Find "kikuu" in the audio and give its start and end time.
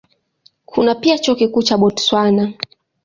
1.35-1.63